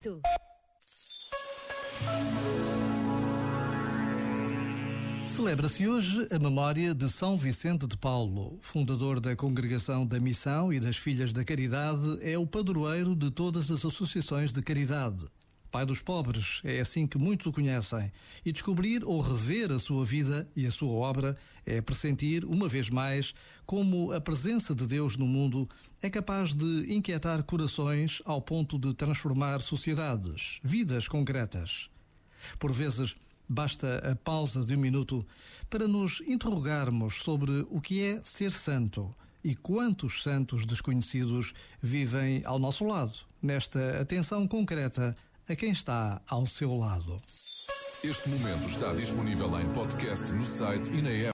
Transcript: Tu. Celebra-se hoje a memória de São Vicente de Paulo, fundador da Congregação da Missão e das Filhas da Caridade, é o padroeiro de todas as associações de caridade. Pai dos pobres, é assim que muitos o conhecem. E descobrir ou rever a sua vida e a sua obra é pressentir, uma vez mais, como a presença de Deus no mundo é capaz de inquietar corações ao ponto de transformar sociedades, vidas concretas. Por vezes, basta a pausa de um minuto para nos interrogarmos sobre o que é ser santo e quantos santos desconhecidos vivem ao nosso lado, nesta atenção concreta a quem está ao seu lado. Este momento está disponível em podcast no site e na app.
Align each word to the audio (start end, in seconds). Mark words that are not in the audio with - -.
Tu. 0.00 0.22
Celebra-se 5.26 5.88
hoje 5.88 6.28
a 6.30 6.38
memória 6.38 6.94
de 6.94 7.08
São 7.08 7.36
Vicente 7.36 7.84
de 7.84 7.96
Paulo, 7.96 8.58
fundador 8.60 9.18
da 9.18 9.34
Congregação 9.34 10.06
da 10.06 10.20
Missão 10.20 10.72
e 10.72 10.78
das 10.78 10.96
Filhas 10.96 11.32
da 11.32 11.44
Caridade, 11.44 12.16
é 12.22 12.38
o 12.38 12.46
padroeiro 12.46 13.16
de 13.16 13.28
todas 13.32 13.72
as 13.72 13.84
associações 13.84 14.52
de 14.52 14.62
caridade. 14.62 15.24
Pai 15.70 15.84
dos 15.84 16.00
pobres, 16.00 16.62
é 16.64 16.80
assim 16.80 17.06
que 17.06 17.18
muitos 17.18 17.46
o 17.46 17.52
conhecem. 17.52 18.10
E 18.44 18.50
descobrir 18.50 19.04
ou 19.04 19.20
rever 19.20 19.70
a 19.70 19.78
sua 19.78 20.02
vida 20.02 20.48
e 20.56 20.66
a 20.66 20.70
sua 20.70 20.90
obra 20.90 21.36
é 21.66 21.82
pressentir, 21.82 22.44
uma 22.46 22.68
vez 22.68 22.88
mais, 22.88 23.34
como 23.66 24.12
a 24.12 24.20
presença 24.20 24.74
de 24.74 24.86
Deus 24.86 25.16
no 25.16 25.26
mundo 25.26 25.68
é 26.00 26.08
capaz 26.08 26.54
de 26.54 26.86
inquietar 26.90 27.42
corações 27.42 28.22
ao 28.24 28.40
ponto 28.40 28.78
de 28.78 28.94
transformar 28.94 29.60
sociedades, 29.60 30.58
vidas 30.62 31.06
concretas. 31.06 31.90
Por 32.58 32.72
vezes, 32.72 33.14
basta 33.46 34.10
a 34.10 34.16
pausa 34.16 34.64
de 34.64 34.74
um 34.74 34.78
minuto 34.78 35.26
para 35.68 35.86
nos 35.86 36.22
interrogarmos 36.22 37.16
sobre 37.16 37.66
o 37.68 37.78
que 37.78 38.02
é 38.02 38.20
ser 38.20 38.52
santo 38.52 39.14
e 39.44 39.54
quantos 39.54 40.22
santos 40.22 40.66
desconhecidos 40.66 41.52
vivem 41.80 42.42
ao 42.44 42.58
nosso 42.58 42.84
lado, 42.84 43.12
nesta 43.40 44.00
atenção 44.00 44.48
concreta 44.48 45.16
a 45.48 45.56
quem 45.56 45.70
está 45.70 46.20
ao 46.28 46.44
seu 46.46 46.76
lado. 46.76 47.16
Este 48.04 48.28
momento 48.28 48.68
está 48.68 48.92
disponível 48.92 49.58
em 49.58 49.66
podcast 49.72 50.30
no 50.32 50.44
site 50.44 50.92
e 50.92 51.00
na 51.00 51.10
app. 51.10 51.26